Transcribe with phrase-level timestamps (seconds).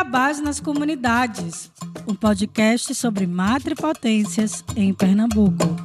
[0.00, 1.70] Iabás nas Comunidades,
[2.08, 5.76] um podcast sobre matripotências em Pernambuco.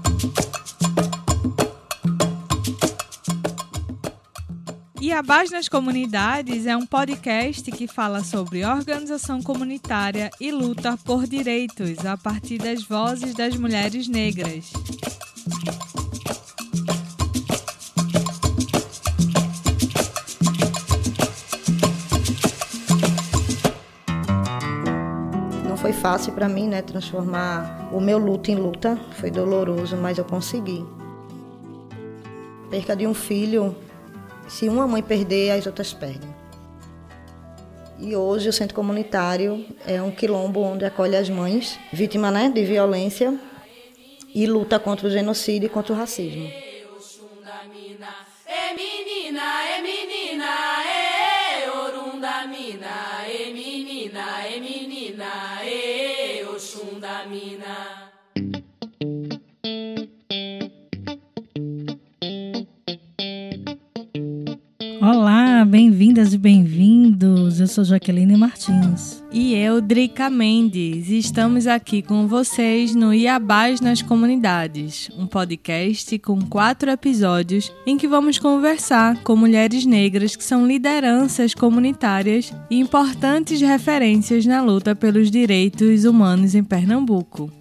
[5.01, 12.05] Iabás nas Comunidades é um podcast que fala sobre organização comunitária e luta por direitos
[12.05, 14.71] a partir das vozes das mulheres negras.
[26.05, 28.95] Fácil para mim, né, transformar o meu luto em luta.
[29.13, 30.85] Foi doloroso, mas eu consegui.
[32.69, 33.75] Perca de um filho
[34.47, 36.29] se uma mãe perder, as outras perdem.
[37.97, 42.63] E hoje o centro comunitário é um quilombo onde acolhe as mães vítimas né, de
[42.63, 43.35] violência
[44.31, 46.47] e luta contra o genocídio e contra o racismo.
[65.75, 67.59] Bem-vindas e bem-vindos.
[67.59, 69.21] Eu sou Jaqueline Martins.
[69.29, 71.09] E eu, Drica Mendes.
[71.09, 78.07] Estamos aqui com vocês no Iabás nas Comunidades, um podcast com quatro episódios em que
[78.07, 85.29] vamos conversar com mulheres negras que são lideranças comunitárias e importantes referências na luta pelos
[85.29, 87.51] direitos humanos em Pernambuco.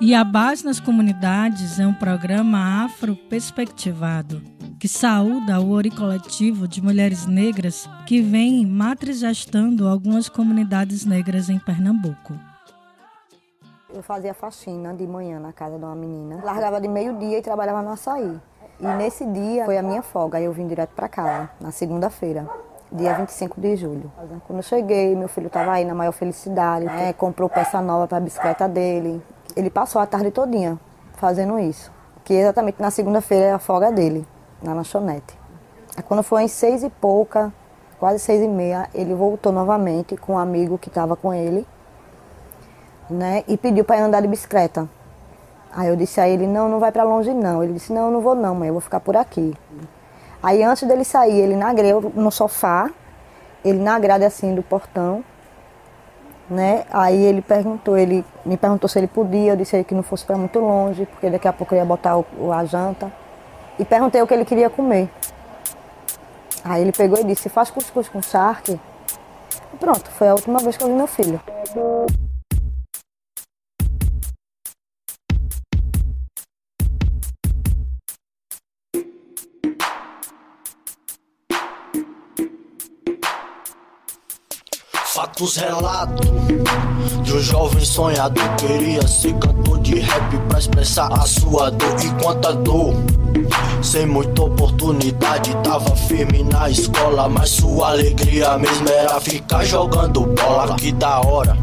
[0.00, 4.40] Iabás nas Comunidades é um programa afro-perspectivado
[4.82, 11.56] que saúda o Ori Coletivo de Mulheres Negras que vem matrigestando algumas comunidades negras em
[11.56, 12.34] Pernambuco.
[13.94, 17.80] Eu fazia faxina de manhã na casa de uma menina, largava de meio-dia e trabalhava
[17.80, 18.40] no açaí.
[18.80, 22.50] E nesse dia foi a minha folga, eu vim direto para casa, na segunda-feira,
[22.90, 24.10] dia 25 de julho.
[24.48, 27.12] Quando eu cheguei, meu filho estava aí na maior felicidade, né?
[27.12, 29.22] comprou peça nova para a bicicleta dele.
[29.54, 30.76] Ele passou a tarde todinha
[31.12, 31.92] fazendo isso,
[32.24, 34.26] que exatamente na segunda-feira é a folga dele
[34.62, 35.38] na lanchonete.
[35.96, 37.52] Aí quando foi em seis e pouca,
[37.98, 41.66] quase seis e meia, ele voltou novamente com um amigo que estava com ele,
[43.10, 43.44] né?
[43.46, 44.88] E pediu para andar de bicicleta.
[45.74, 47.62] Aí eu disse a ele, não, não vai para longe não.
[47.62, 49.54] Ele disse, não, não vou não, mãe, eu vou ficar por aqui.
[50.42, 52.90] Aí antes dele sair, ele na grade, no sofá,
[53.64, 55.24] ele na grade assim do portão,
[56.50, 56.84] né?
[56.90, 60.02] Aí ele perguntou, ele me perguntou se ele podia, eu disse a ele que não
[60.02, 63.12] fosse para muito longe, porque daqui a pouco eu ia botar o, a janta
[63.78, 65.08] e perguntei o que ele queria comer.
[66.64, 68.78] Aí ele pegou e disse, faz cuscuz com charque.
[69.74, 71.40] E pronto, foi a última vez que eu vi meu filho.
[85.40, 86.28] Relatos
[87.22, 92.22] de um jovem sonhador Queria ser cantor de rap pra expressar a sua dor E
[92.22, 92.94] quanta dor
[93.82, 97.28] sem muita oportunidade, tava firme na escola.
[97.28, 100.76] Mas sua alegria mesmo era ficar jogando bola.
[100.76, 101.56] Que da hora,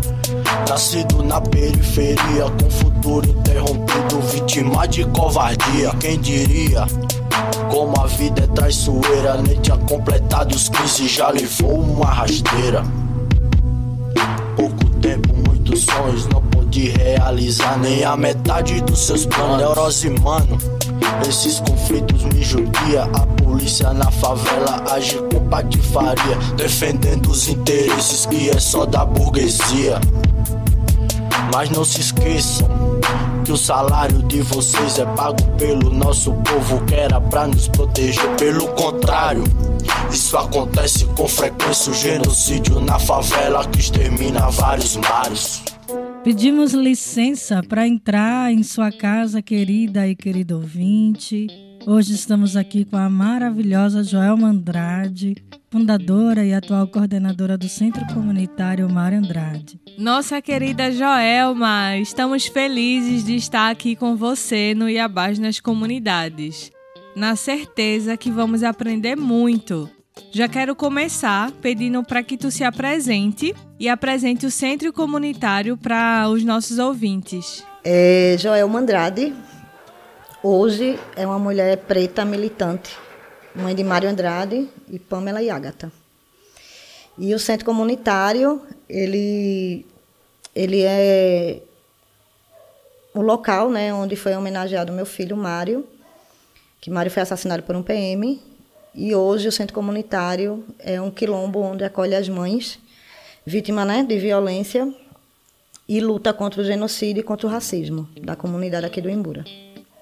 [0.68, 5.92] nascido na periferia, com futuro interrompido, vítima de covardia.
[6.00, 6.86] Quem diria?
[7.72, 12.84] Como a vida é traiçoeira, nem tinha completado os 15, já levou uma rasteira.
[15.80, 19.60] Muitos sonhos, não pude realizar nem a metade dos seus planos.
[19.60, 20.58] Neurose, mano.
[21.28, 23.04] Esses conflitos me judia.
[23.04, 30.02] A polícia na favela age com patifaria, defendendo os interesses que é só da burguesia.
[31.54, 32.68] Mas não se esqueçam
[33.46, 38.36] que o salário de vocês é pago pelo nosso povo que era pra nos proteger.
[38.36, 39.46] Pelo contrário,
[40.12, 41.92] isso acontece com frequência.
[41.92, 45.69] O genocídio na favela que extermina vários mares.
[46.24, 51.48] Pedimos licença para entrar em sua casa, querida e querido ouvinte.
[51.88, 55.36] Hoje estamos aqui com a maravilhosa Joelma Andrade,
[55.72, 59.80] fundadora e atual coordenadora do Centro Comunitário Mário Andrade.
[59.98, 66.70] Nossa querida Joelma, estamos felizes de estar aqui com você no Iabás nas Comunidades.
[67.16, 69.90] Na certeza que vamos aprender muito
[70.32, 76.30] já quero começar pedindo para que tu se apresente e apresente o Centro Comunitário para
[76.30, 77.64] os nossos ouvintes.
[77.84, 79.34] É Joel Mandrade.
[80.44, 82.96] Hoje é uma mulher preta militante,
[83.54, 85.92] mãe de Mário Andrade e Pamela Yagata.
[87.18, 89.86] E o Centro Comunitário, ele,
[90.56, 91.62] ele é
[93.14, 95.86] o local né, onde foi homenageado meu filho Mário,
[96.80, 98.49] que Mário foi assassinado por um PM
[98.94, 102.80] e hoje o centro comunitário é um quilombo onde acolhe as mães
[103.46, 104.94] vítima né, de violência
[105.88, 109.44] e luta contra o genocídio e contra o racismo da comunidade aqui do Imbura.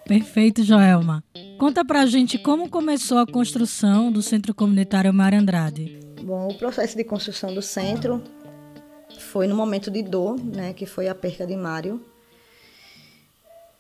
[0.06, 1.24] Perfeito, Joelma.
[1.58, 6.00] Conta pra gente como começou a construção do Centro Comunitário Mário Andrade.
[6.22, 8.22] Bom, o processo de construção do centro
[9.18, 12.02] foi no momento de dor, né, que foi a perca de Mário,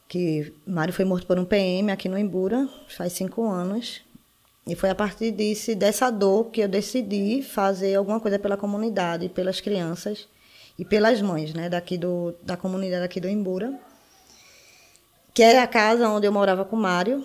[0.07, 4.01] que Mário foi morto por um PM aqui no Imbura, faz cinco anos,
[4.67, 9.29] e foi a partir disso, dessa dor que eu decidi fazer alguma coisa pela comunidade,
[9.29, 10.27] pelas crianças
[10.77, 13.79] e pelas mães, né, daqui do, da comunidade aqui do Imbura
[15.37, 17.23] que era a casa onde eu morava com o Mário,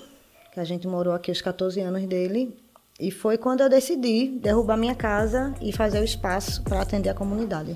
[0.52, 2.54] que a gente morou aqui os 14 anos dele.
[3.00, 7.14] E foi quando eu decidi derrubar minha casa e fazer o espaço para atender a
[7.14, 7.74] comunidade.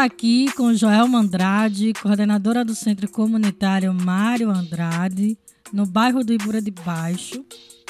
[0.00, 5.36] Estamos aqui com Joelma Andrade, coordenadora do Centro Comunitário Mário Andrade,
[5.74, 7.44] no bairro do Ibura de Baixo.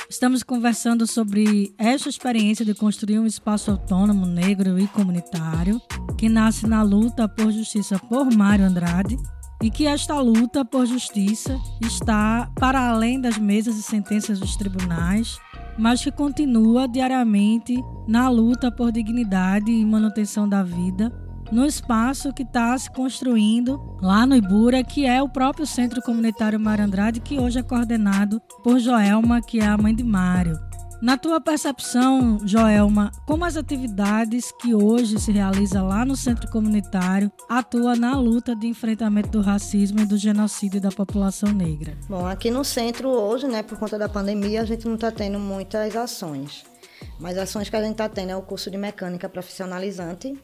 [0.09, 5.81] Estamos conversando sobre esta experiência de construir um espaço autônomo, negro e comunitário,
[6.19, 9.17] que nasce na luta por justiça por Mário Andrade
[9.63, 15.39] e que esta luta por justiça está para além das mesas e sentenças dos tribunais,
[15.79, 22.43] mas que continua diariamente na luta por dignidade e manutenção da vida no espaço que
[22.43, 27.39] está se construindo lá no Ibura, que é o próprio Centro Comunitário Mário Andrade, que
[27.39, 30.59] hoje é coordenado por Joelma, que é a mãe de Mário.
[31.01, 37.33] Na tua percepção, Joelma, como as atividades que hoje se realizam lá no centro comunitário
[37.49, 41.97] atuam na luta de enfrentamento do racismo e do genocídio da população negra?
[42.07, 45.39] Bom, aqui no centro hoje, né, por conta da pandemia, a gente não está tendo
[45.39, 46.65] muitas ações.
[47.19, 50.39] Mas ações que a gente está tendo é o curso de mecânica profissionalizante,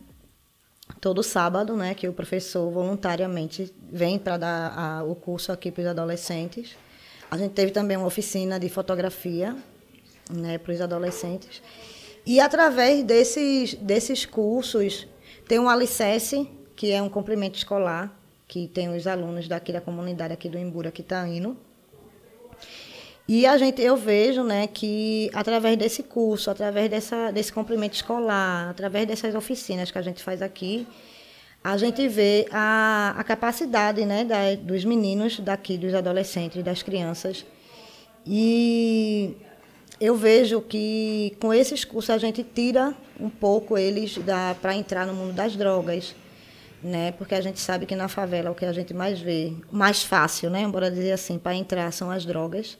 [1.00, 5.82] todo sábado, né, que o professor voluntariamente vem para dar a, o curso aqui para
[5.82, 6.76] os adolescentes.
[7.30, 9.56] A gente teve também uma oficina de fotografia,
[10.30, 11.62] né, para os adolescentes.
[12.24, 15.06] E através desses desses cursos
[15.46, 18.12] tem um alicerce, que é um complemento escolar,
[18.48, 21.56] que tem os alunos daqui da comunidade aqui do Imbura que está indo.
[23.28, 28.70] E a gente, eu vejo, né, que através desse curso, através dessa, desse complemento escolar,
[28.70, 30.86] através dessas oficinas que a gente faz aqui,
[31.62, 37.44] a gente vê a, a capacidade, né, da, dos meninos daqui, dos adolescentes, das crianças.
[38.24, 39.36] E
[40.00, 44.16] eu vejo que com esses cursos a gente tira um pouco eles
[44.62, 46.14] para entrar no mundo das drogas,
[46.82, 47.12] né?
[47.12, 50.50] Porque a gente sabe que na favela o que a gente mais vê, mais fácil,
[50.50, 50.60] né?
[50.60, 52.78] Embora dizer assim, para entrar são as drogas.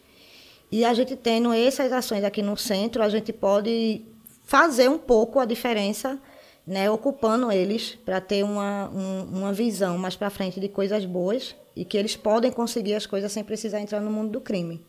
[0.70, 4.05] E a gente tendo essas ações aqui no centro, a gente pode
[4.44, 6.19] fazer um pouco a diferença,
[6.67, 11.55] né, ocupando eles para ter uma, um, uma visão mais para frente de coisas boas
[11.74, 14.84] e que eles podem conseguir as coisas sem precisar entrar no mundo do crime,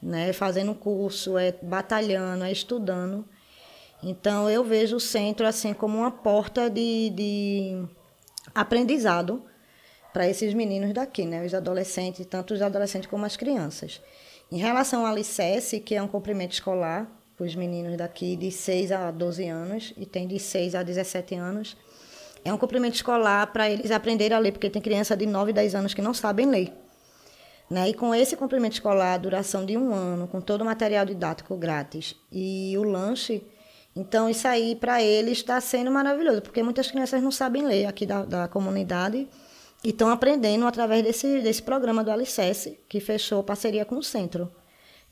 [0.00, 3.24] né, fazendo curso, é batalhando, é estudando.
[4.02, 7.84] Então eu vejo o centro assim como uma porta de, de
[8.52, 9.44] aprendizado
[10.12, 14.00] para esses meninos daqui, né, os adolescentes, tanto os adolescentes como as crianças.
[14.52, 18.92] Em relação ao alicerce, que é um cumprimento escolar para os meninos daqui de 6
[18.92, 21.74] a 12 anos e tem de 6 a 17 anos,
[22.44, 25.54] é um cumprimento escolar para eles aprenderem a ler, porque tem criança de 9 e
[25.54, 26.70] 10 anos que não sabem ler.
[27.70, 27.88] Né?
[27.88, 32.14] E com esse cumprimento escolar, duração de um ano, com todo o material didático grátis
[32.30, 33.42] e o lanche,
[33.96, 38.04] então isso aí para eles está sendo maravilhoso, porque muitas crianças não sabem ler aqui
[38.04, 39.26] da, da comunidade
[39.84, 44.50] e estão aprendendo através desse, desse programa do Alicerce, que fechou parceria com o centro,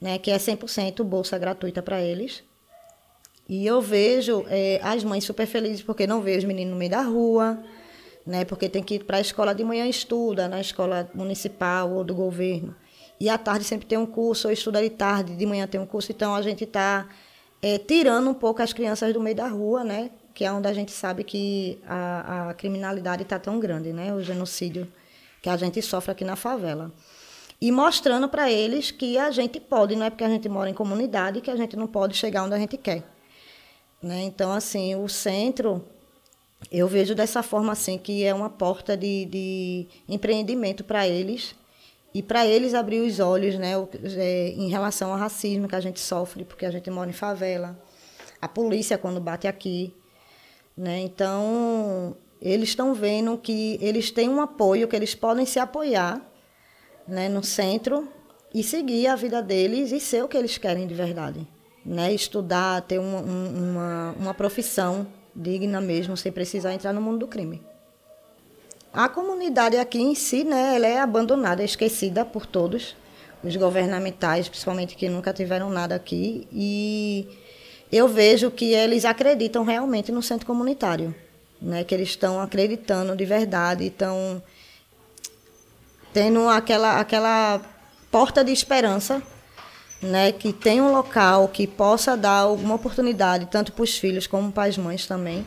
[0.00, 2.42] né, que é 100% bolsa gratuita para eles.
[3.48, 6.90] E eu vejo é, as mães super felizes porque não vê os meninos no meio
[6.90, 7.58] da rua,
[8.24, 12.04] né, porque tem que ir para a escola de manhã estuda, na escola municipal ou
[12.04, 12.74] do governo.
[13.18, 15.84] E à tarde sempre tem um curso, ou estuda de tarde, de manhã tem um
[15.84, 16.12] curso.
[16.12, 17.08] Então a gente está
[17.60, 20.72] é, tirando um pouco as crianças do meio da rua, né, que é onde a
[20.72, 24.12] gente sabe que a, a criminalidade está tão grande, né?
[24.12, 24.90] O genocídio
[25.42, 26.92] que a gente sofre aqui na favela.
[27.60, 30.74] E mostrando para eles que a gente pode, não é porque a gente mora em
[30.74, 33.04] comunidade que a gente não pode chegar onde a gente quer.
[34.02, 34.22] Né?
[34.22, 35.84] Então, assim, o centro
[36.70, 41.54] eu vejo dessa forma assim que é uma porta de, de empreendimento para eles
[42.12, 43.74] e para eles abrir os olhos, né,
[44.16, 47.80] é, em relação ao racismo que a gente sofre, porque a gente mora em favela,
[48.42, 49.94] a polícia quando bate aqui,
[50.76, 51.00] né?
[51.00, 56.20] Então eles estão vendo que eles têm um apoio, que eles podem se apoiar,
[57.06, 58.08] né, no centro
[58.54, 61.46] e seguir a vida deles e ser o que eles querem de verdade,
[61.84, 62.12] né?
[62.12, 67.28] Estudar, ter um, um, uma, uma profissão digna mesmo, sem precisar entrar no mundo do
[67.28, 67.62] crime.
[68.92, 72.96] A comunidade aqui em si, né, ela é abandonada, é esquecida por todos,
[73.42, 77.28] os governamentais, principalmente que nunca tiveram nada aqui, e
[77.92, 81.14] eu vejo que eles acreditam realmente no centro comunitário,
[81.60, 84.42] né, que eles estão acreditando de verdade, estão
[86.12, 87.60] tendo aquela aquela
[88.10, 89.22] porta de esperança,
[90.02, 94.50] né, que tem um local que possa dar alguma oportunidade tanto para os filhos como
[94.50, 95.44] para as mães também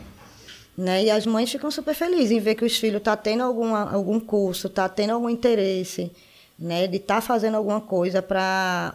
[0.76, 1.04] né?
[1.04, 4.18] E as mães ficam super felizes em ver que os filhos tá tendo alguma, algum
[4.18, 6.10] curso, está tendo algum interesse,
[6.58, 6.86] né?
[6.86, 8.94] De estar tá fazendo alguma coisa para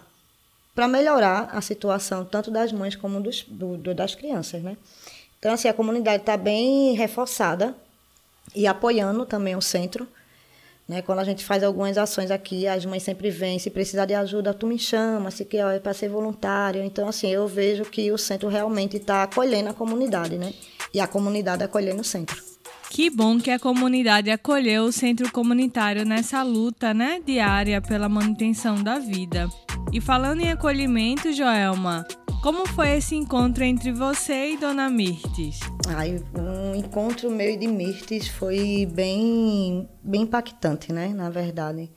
[0.80, 4.78] para melhorar a situação tanto das mães como dos, do, do, das crianças, né?
[5.38, 7.76] Então, assim, a comunidade está bem reforçada
[8.56, 10.08] e apoiando também o centro.
[10.88, 11.02] Né?
[11.02, 14.54] Quando a gente faz algumas ações aqui, as mães sempre vêm, se precisar de ajuda,
[14.54, 16.82] tu me chama, se quer é para ser voluntário.
[16.82, 20.54] Então, assim, eu vejo que o centro realmente está acolhendo a comunidade, né?
[20.94, 22.42] e a comunidade acolhendo o centro.
[22.90, 28.82] Que bom que a comunidade acolheu o centro comunitário nessa luta né, diária pela manutenção
[28.82, 29.50] da vida.
[29.92, 32.06] E falando em acolhimento, Joelma,
[32.44, 35.60] como foi esse encontro entre você e Dona Mirtes?
[35.88, 41.08] Ai, um encontro meu e de Mirtes foi bem, bem impactante, né?
[41.08, 41.92] Na verdade.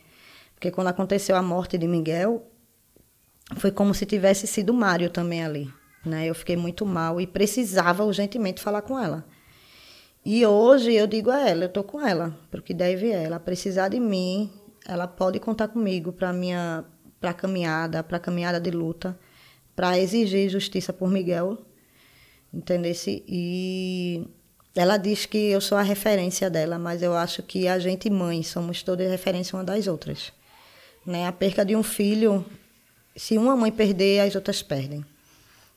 [0.55, 2.51] Porque quando aconteceu a morte de Miguel,
[3.57, 5.71] foi como se tivesse sido Mário também ali.
[6.05, 6.27] Né?
[6.27, 9.27] Eu fiquei muito mal e precisava urgentemente falar com ela.
[10.25, 14.01] E hoje eu digo a ela, eu estou com ela, porque deve ela precisar de
[14.01, 14.51] mim,
[14.87, 16.85] ela pode contar comigo para minha
[17.23, 19.17] para caminhada, para caminhada de luta,
[19.77, 21.57] para exigir justiça por Miguel,
[22.53, 23.25] entendesse?
[23.29, 24.27] E
[24.75, 28.43] ela diz que eu sou a referência dela, mas eu acho que a gente mãe
[28.43, 30.33] somos todas referência uma das outras,
[31.07, 31.27] né?
[31.29, 32.45] A perca de um filho,
[33.15, 35.05] se uma mãe perder, as outras perdem.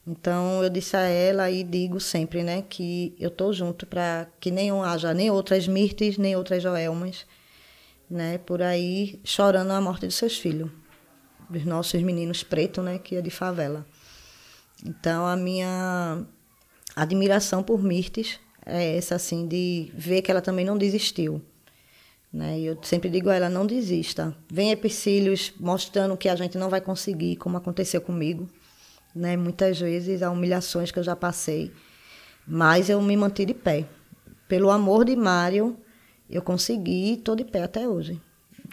[0.08, 4.52] Então eu disse a ela e digo sempre, né, que eu tô junto para que
[4.52, 7.26] nem haja nem outras Mirtes, nem outras Joelmas,
[8.08, 10.70] né, por aí chorando a morte de seus filhos,
[11.50, 13.86] dos nossos meninos pretos, né, que é de favela.
[14.86, 16.24] Então a minha
[16.96, 21.42] admiração por Mirtes é essa assim de ver que ela também não desistiu.
[22.32, 22.60] Né?
[22.60, 24.36] Eu sempre digo a ela, não desista.
[24.52, 28.50] Vem empecilhos mostrando que a gente não vai conseguir, como aconteceu comigo
[29.16, 29.38] né?
[29.38, 31.72] Muitas vezes há humilhações que eu já passei,
[32.46, 33.88] mas eu me mantive de pé.
[34.48, 35.78] Pelo amor de Mário,
[36.30, 38.22] eu consegui estou de pé até hoje.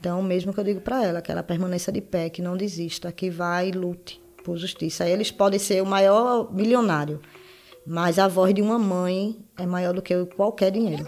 [0.03, 3.13] Então, mesmo que eu digo para ela que ela permaneça de pé, que não desista,
[3.13, 5.09] que vai e lute por justiça.
[5.09, 7.21] Eles podem ser o maior milionário,
[7.87, 11.07] mas a voz de uma mãe é maior do que qualquer dinheiro.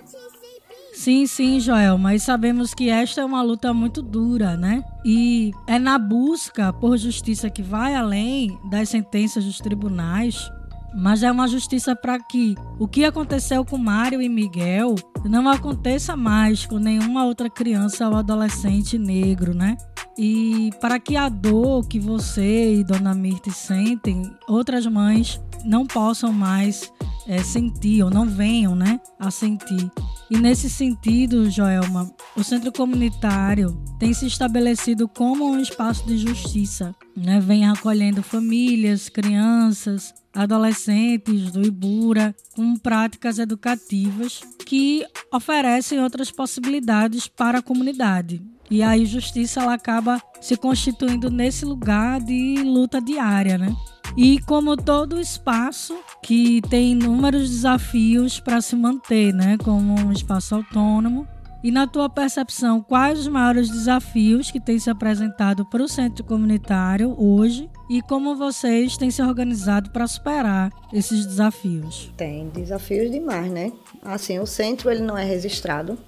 [0.92, 4.84] Sim, sim, Joel, mas sabemos que esta é uma luta muito dura, né?
[5.04, 10.48] E é na busca por justiça que vai além das sentenças dos tribunais,
[10.94, 16.16] mas é uma justiça para que o que aconteceu com Mário e Miguel não aconteça
[16.16, 19.76] mais com nenhuma outra criança ou adolescente negro, né?
[20.16, 26.33] E para que a dor que você e Dona Mirte sentem, outras mães não possam
[26.33, 26.92] mais
[27.26, 29.90] é, sentir ou não venham né, a sentir.
[30.30, 36.94] E nesse sentido, Joelma, o centro comunitário tem se estabelecido como um espaço de justiça,
[37.16, 37.40] né?
[37.40, 47.59] Vem acolhendo famílias, crianças, adolescentes do Ibura com práticas educativas que oferecem outras possibilidades para
[47.59, 48.42] a comunidade.
[48.71, 53.75] E aí a justiça ela acaba se constituindo nesse lugar de luta diária, né?
[54.16, 60.54] E como todo espaço que tem inúmeros desafios para se manter, né, como um espaço
[60.54, 61.26] autônomo.
[61.64, 66.23] E na tua percepção, quais os maiores desafios que têm se apresentado para o centro
[66.23, 72.12] comunitário hoje e como vocês têm se organizado para superar esses desafios?
[72.18, 73.73] Tem desafios demais, né?
[74.02, 75.99] Assim, o centro ele não é registrado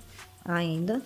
[0.45, 1.01] ainda.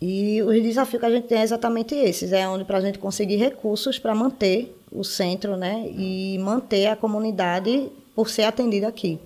[0.00, 2.98] E os desafios que a gente tem é exatamente esses, é onde para a gente
[2.98, 9.18] conseguir recursos para manter o centro, né, e manter a comunidade por ser atendida aqui.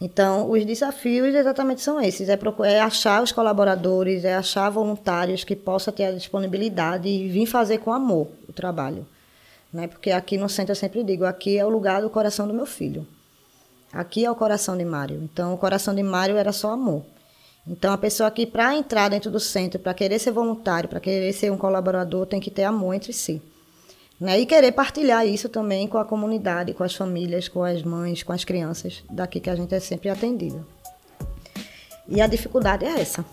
[0.00, 5.44] Então, os desafios exatamente são esses: é, procurar, é achar os colaboradores, é achar voluntários
[5.44, 9.06] que possam ter a disponibilidade e vir fazer com amor o trabalho.
[9.72, 9.86] Né?
[9.86, 12.66] Porque aqui no centro eu sempre digo: aqui é o lugar do coração do meu
[12.66, 13.06] filho.
[13.92, 15.22] Aqui é o coração de Mário.
[15.22, 17.02] Então, o coração de Mário era só amor.
[17.68, 21.32] Então, a pessoa que, para entrar dentro do centro, para querer ser voluntário, para querer
[21.32, 23.42] ser um colaborador, tem que ter amor entre si.
[24.20, 24.40] Né?
[24.40, 28.32] E querer partilhar isso também com a comunidade, com as famílias, com as mães, com
[28.32, 30.64] as crianças daqui que a gente é sempre atendido.
[32.08, 33.24] E a dificuldade é essa.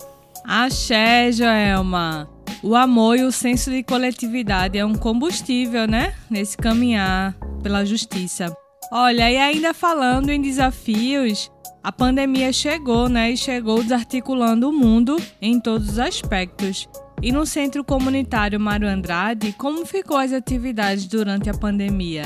[0.44, 2.28] Axé, Joelma.
[2.62, 6.14] O amor e o senso de coletividade é um combustível, né?
[6.28, 8.54] Nesse caminhar pela justiça.
[8.92, 11.50] Olha, e ainda falando em desafios,
[11.84, 13.32] a pandemia chegou, né?
[13.32, 16.88] E chegou desarticulando o mundo em todos os aspectos.
[17.20, 22.22] E no Centro Comunitário Mário Andrade, como ficou as atividades durante a pandemia?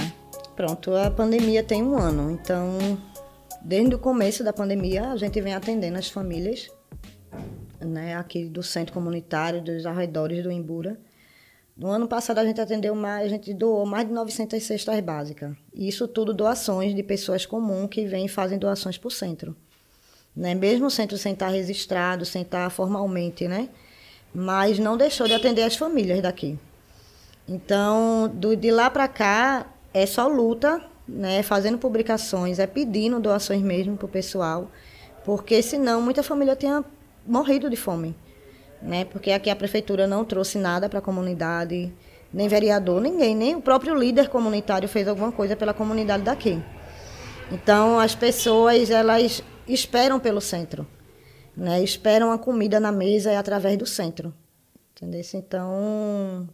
[0.54, 2.78] Pronto, a pandemia tem um ano, então
[3.60, 6.70] desde o começo da pandemia a gente vem atendendo as famílias,
[7.80, 10.96] né, aqui do Centro Comunitário, dos arredores do Imbura.
[11.78, 15.56] No ano passado a gente atendeu mais, a gente doou mais de 900 cestas básicas.
[15.73, 19.56] E isso tudo doações de pessoas comuns que vêm e fazem doações para o centro.
[20.35, 20.56] Né?
[20.56, 23.68] Mesmo o centro sem estar registrado, sem estar formalmente, né?
[24.35, 26.58] mas não deixou de atender as famílias daqui.
[27.49, 33.62] Então, do, de lá para cá, é só luta, né, fazendo publicações, é pedindo doações
[33.62, 34.70] mesmo para o pessoal,
[35.25, 36.85] porque senão muita família tinha
[37.26, 38.14] morrido de fome.
[38.80, 41.92] Né, porque aqui a prefeitura não trouxe nada para a comunidade,
[42.32, 46.62] nem vereador, ninguém, nem o próprio líder comunitário fez alguma coisa pela comunidade daqui.
[47.50, 50.87] Então, as pessoas, elas esperam pelo centro
[51.58, 51.82] né?
[51.82, 54.32] Esperam a comida na mesa é através do centro.
[54.92, 55.20] Entendeu?
[55.35, 56.49] Então,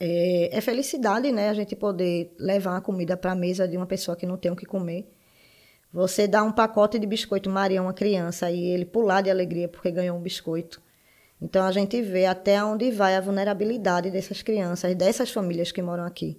[0.00, 1.50] é, é, felicidade, né?
[1.50, 4.50] A gente poder levar a comida para a mesa de uma pessoa que não tem
[4.50, 5.06] o que comer.
[5.92, 9.68] Você dá um pacote de biscoito Maria a uma criança e ele pular de alegria
[9.68, 10.82] porque ganhou um biscoito.
[11.40, 16.04] Então a gente vê até onde vai a vulnerabilidade dessas crianças, dessas famílias que moram
[16.04, 16.38] aqui.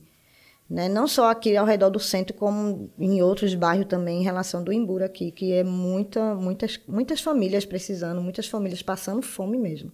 [0.70, 0.90] Né?
[0.90, 4.74] Não só aqui ao redor do centro, como em outros bairros também, em relação do
[4.74, 9.92] Imbura aqui, que é muita, muitas, muitas famílias precisando, muitas famílias passando fome mesmo.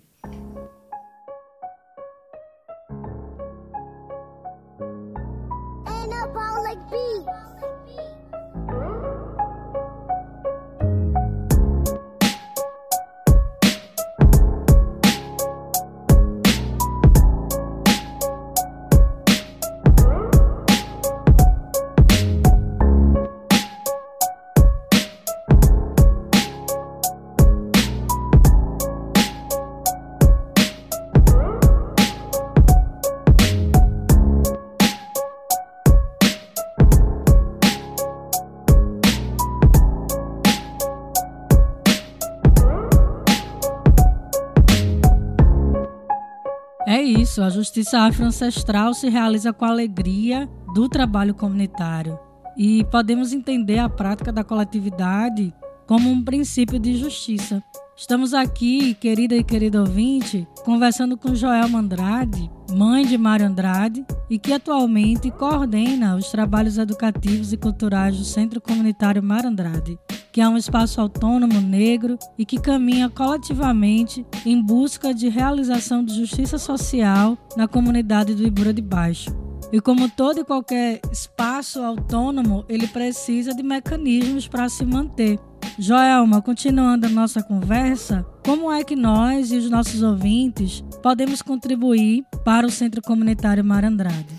[47.44, 52.18] A justiça afro-ancestral se realiza com a alegria do trabalho comunitário.
[52.58, 55.54] E podemos entender a prática da coletividade
[55.88, 57.64] como um princípio de justiça.
[57.96, 64.40] Estamos aqui, querida e querido ouvinte, conversando com Joel Andrade, mãe de Mário Andrade, e
[64.40, 70.00] que atualmente coordena os trabalhos educativos e culturais do Centro Comunitário Mário Andrade
[70.34, 76.16] que é um espaço autônomo negro e que caminha coletivamente em busca de realização de
[76.16, 79.30] justiça social na comunidade do Ibura de Baixo.
[79.72, 85.40] E como todo e qualquer espaço autônomo, ele precisa de mecanismos para se manter.
[85.78, 92.24] Joelma, continuando a nossa conversa, como é que nós e os nossos ouvintes podemos contribuir
[92.44, 94.34] para o Centro Comunitário Mar Andrade?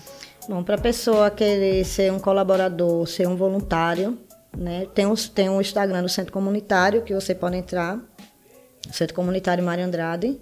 [0.47, 4.17] Bom, para a pessoa querer ser um colaborador, ser um voluntário,
[4.57, 4.87] né?
[4.93, 7.99] Tem, um, tem um Instagram do Centro Comunitário que você pode entrar,
[8.91, 10.39] Centro Comunitário Mário Andrade.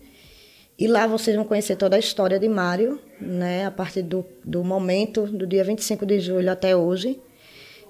[0.78, 3.66] E lá vocês vão conhecer toda a história de Mário, né?
[3.66, 7.20] a partir do, do momento, do dia 25 de julho até hoje.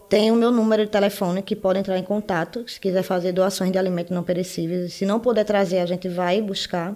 [0.10, 3.72] Tem o meu número de telefone que pode entrar em contato, se quiser fazer doações
[3.72, 4.94] de alimentos não perecíveis.
[4.94, 6.96] Se não puder trazer, a gente vai buscar,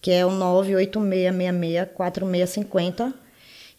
[0.00, 3.25] que é o 98666 4650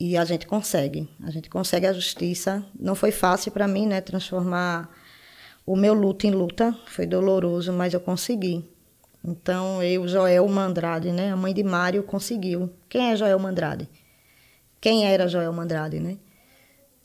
[0.00, 1.08] e a gente consegue.
[1.22, 2.64] A gente consegue a justiça.
[2.78, 4.90] Não foi fácil para mim, né, transformar
[5.64, 6.76] o meu luto em luta.
[6.86, 8.68] Foi doloroso, mas eu consegui.
[9.24, 12.70] Então, eu, Joel Mandrade, né, a mãe de Mário, conseguiu.
[12.88, 13.88] Quem é Joel Mandrade?
[14.80, 16.18] Quem era Joel Mandrade, né?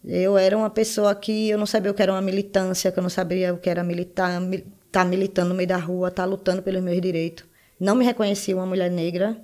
[0.03, 3.03] Eu era uma pessoa que eu não sabia o que era uma militância, que eu
[3.03, 6.29] não sabia o que era militar, estar tá militando no meio da rua, estar tá
[6.29, 7.45] lutando pelos meus direitos.
[7.79, 9.38] Não me reconhecia uma mulher negra.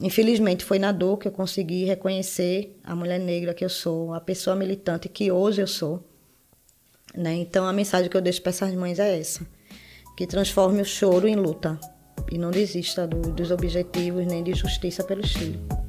[0.00, 4.20] Infelizmente, foi na dor que eu consegui reconhecer a mulher negra que eu sou, a
[4.20, 6.04] pessoa militante que hoje eu sou.
[7.14, 7.34] Né?
[7.34, 9.46] Então, a mensagem que eu deixo para essas mães é essa:
[10.16, 11.78] que transforme o choro em luta
[12.30, 15.85] e não desista do, dos objetivos nem de justiça pelos filhos.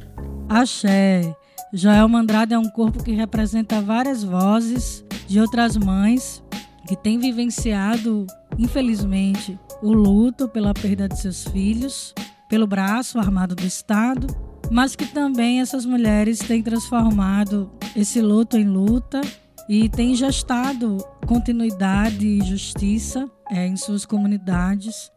[0.50, 1.36] Axé.
[1.74, 6.42] Joel Mandrade é um corpo que representa várias vozes de outras mães
[6.88, 8.26] que têm vivenciado,
[8.58, 12.14] infelizmente, o luto pela perda de seus filhos,
[12.48, 14.28] pelo braço armado do Estado,
[14.72, 19.20] mas que também essas mulheres têm transformado esse luto em luta
[19.68, 25.12] e têm gestado continuidade e justiça é, em suas comunidades.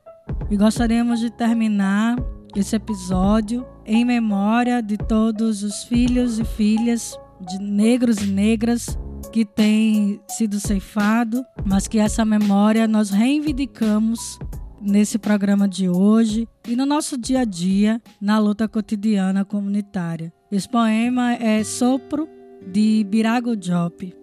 [0.50, 2.16] E gostaríamos de terminar
[2.54, 8.98] esse episódio em memória de todos os filhos e filhas de negros e negras
[9.32, 14.38] que têm sido ceifado, mas que essa memória nós reivindicamos
[14.80, 20.32] nesse programa de hoje e no nosso dia a dia na luta cotidiana comunitária.
[20.50, 22.28] Esse poema é Sopro
[22.66, 24.14] de Birago Diop.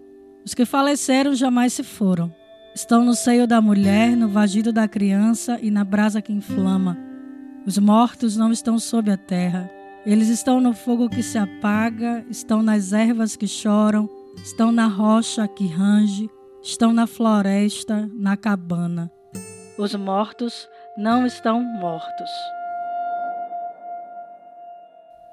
[0.45, 2.33] Os que faleceram jamais se foram.
[2.75, 7.07] Estão no seio da mulher, no vagido da criança e na brasa que inflama
[7.67, 9.69] os mortos não estão sob a terra.
[10.05, 15.45] Eles estão no fogo que se apaga, estão nas ervas que choram, estão na rocha
[15.49, 16.29] que range,
[16.63, 19.11] estão na floresta, na cabana.
[19.77, 20.65] Os mortos
[20.97, 22.29] não estão mortos.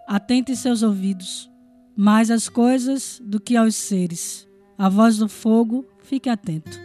[0.09, 1.49] Atente seus ouvidos,
[1.97, 4.45] mais às coisas do que aos seres.
[4.77, 6.81] A voz do fogo, fique atento.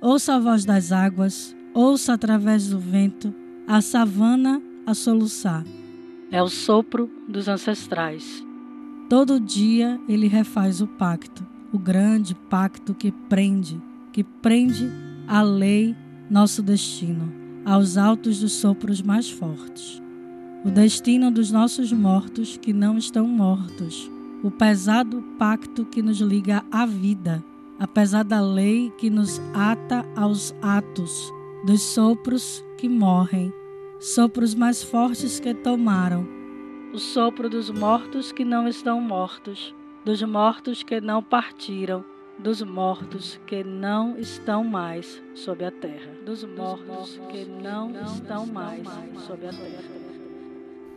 [0.00, 3.32] Ouça a voz das águas, ouça através do vento
[3.68, 5.64] a savana a soluçar.
[6.30, 8.44] É o sopro dos ancestrais.
[9.08, 13.80] Todo dia ele refaz o pacto, o grande pacto que prende,
[14.12, 14.90] que prende
[15.26, 15.96] a lei
[16.28, 17.32] nosso destino,
[17.64, 20.02] aos altos dos sopros mais fortes.
[20.64, 24.10] O destino dos nossos mortos que não estão mortos,
[24.42, 27.42] o pesado pacto que nos liga à vida,
[27.78, 31.32] a pesada lei que nos ata aos atos,
[31.64, 33.52] dos sopros que morrem
[34.00, 36.26] sopros mais fortes que tomaram,
[36.90, 39.74] o sopro dos mortos que não estão mortos,
[40.06, 42.02] dos mortos que não partiram,
[42.38, 48.88] dos mortos que não estão mais sob a terra, dos mortos que não estão mais
[49.26, 50.00] sob a terra.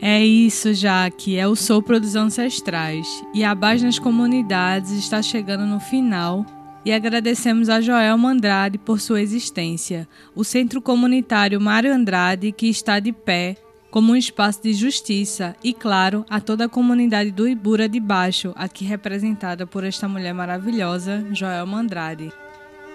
[0.00, 3.06] É isso, Jaque, é o sopro dos ancestrais.
[3.34, 6.44] E a base nas comunidades está chegando no final
[6.84, 13.00] e agradecemos a Joel Andrade por sua existência, o Centro Comunitário Mário Andrade, que está
[13.00, 13.56] de pé
[13.90, 18.52] como um espaço de justiça, e claro, a toda a comunidade do Ibura de Baixo,
[18.56, 22.32] aqui representada por esta mulher maravilhosa, Joel Andrade.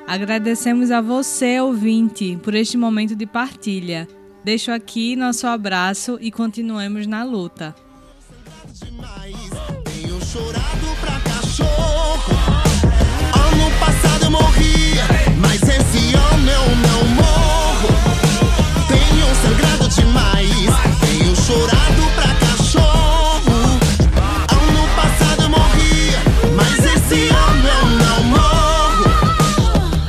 [0.05, 4.09] Agradecemos a você, ouvinte, por este momento de partilha.
[4.43, 7.73] Deixo aqui nosso abraço e continuemos na luta.
[9.85, 12.48] Tenho chorado pra cachorro
[13.59, 15.05] ano passado eu morria,
[15.37, 17.89] mas esse ano eu não morro.
[18.87, 23.79] Tenho sangrado demais, tenho chorado pra cachorro.
[24.51, 26.19] Ano passado eu morria,
[26.55, 29.05] mas esse ano eu não morro.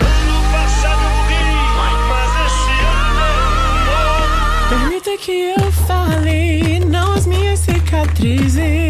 [0.00, 1.42] Ano passado eu morri,
[1.76, 4.78] mas esse ano eu não morro.
[4.78, 8.89] Permita que eu fale, não as minhas cicatrizes.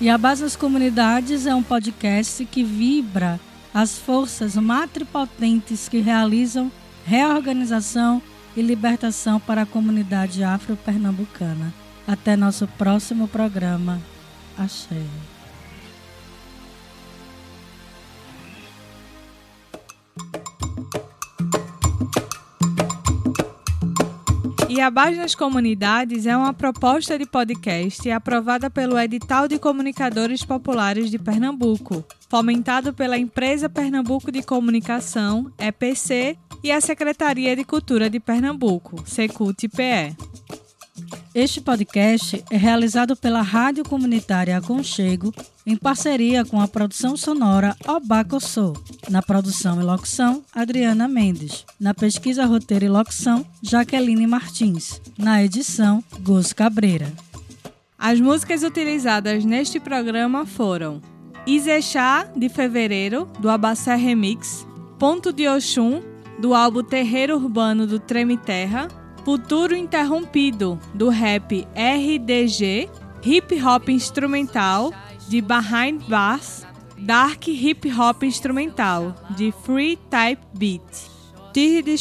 [0.00, 3.38] E a Base das Comunidades é um podcast que vibra
[3.72, 6.72] as forças matripotentes que realizam
[7.04, 8.22] reorganização
[8.56, 11.74] e libertação para a comunidade afro-pernambucana.
[12.08, 14.00] Até nosso próximo programa.
[14.56, 15.04] Axé.
[24.70, 30.44] E a Base nas Comunidades é uma proposta de podcast aprovada pelo Edital de Comunicadores
[30.44, 38.08] Populares de Pernambuco, fomentado pela Empresa Pernambuco de Comunicação, EPC, e a Secretaria de Cultura
[38.08, 40.14] de Pernambuco, Secult-PE.
[41.32, 45.32] Este podcast é realizado pela Rádio Comunitária Aconchego
[45.64, 48.72] em parceria com a produção sonora Obacossô.
[49.08, 51.64] Na produção e locução, Adriana Mendes.
[51.78, 55.00] Na pesquisa, roteiro e locução, Jaqueline Martins.
[55.16, 57.12] Na edição, Gus Cabreira.
[57.96, 61.00] As músicas utilizadas neste programa foram
[61.46, 64.66] Izexá, de Fevereiro, do Abacé Remix,
[64.98, 66.02] Ponto de Oxum,
[66.40, 68.88] do álbum Terreiro Urbano do Treme Terra,
[69.30, 72.90] Futuro Interrompido, do rap RDG,
[73.22, 74.92] Hip Hop Instrumental,
[75.28, 76.66] de Behind Bars,
[76.98, 80.82] Dark Hip Hop Instrumental, de Free Type Beat,
[81.52, 81.96] Tir de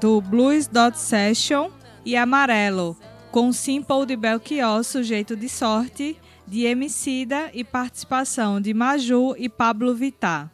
[0.00, 1.70] do Blues Dot Session
[2.04, 2.96] e Amarelo,
[3.30, 9.94] com Simple de Belchior, Sujeito de Sorte, de Emicida e participação de Maju e Pablo
[9.94, 10.50] Vittar.